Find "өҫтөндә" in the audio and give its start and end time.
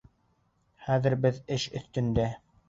1.81-2.27